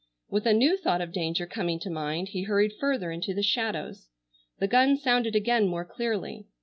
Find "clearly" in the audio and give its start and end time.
5.85-6.47